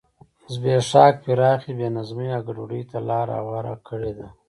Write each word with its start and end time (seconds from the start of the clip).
زبېښاک 0.53 1.15
پراخې 1.23 1.71
بې 1.77 1.87
نظمۍ 1.97 2.27
او 2.35 2.41
ګډوډۍ 2.47 2.83
ته 2.89 2.97
لار 3.09 3.27
هواره 3.37 3.73
کړې 3.87 4.11
ده. 4.17 4.27